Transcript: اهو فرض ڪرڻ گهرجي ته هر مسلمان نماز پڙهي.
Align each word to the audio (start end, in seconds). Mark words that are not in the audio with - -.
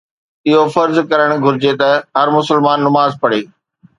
اهو 0.51 0.63
فرض 0.75 0.95
ڪرڻ 1.11 1.29
گهرجي 1.43 1.73
ته 1.81 1.91
هر 2.19 2.27
مسلمان 2.37 2.77
نماز 2.87 3.11
پڙهي. 3.21 3.41